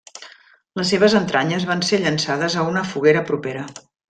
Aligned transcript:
Les 0.79 0.87
seves 0.93 1.15
entranyes 1.19 1.67
van 1.73 1.85
ser 1.91 2.01
llançades 2.05 2.57
a 2.63 2.67
una 2.71 2.85
foguera 2.95 3.25
propera. 3.33 3.65